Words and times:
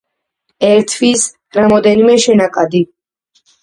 ერთვის 0.69 1.27
რამდენიმე 1.61 2.19
შენაკადი. 2.27 2.87